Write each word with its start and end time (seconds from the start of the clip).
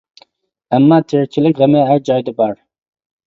ئەمما 0.77 0.97
تىرىكچىلىك 1.11 1.61
غېمى 1.61 1.85
ھەر 1.91 2.01
جايدا 2.09 2.33
بار. 2.41 2.55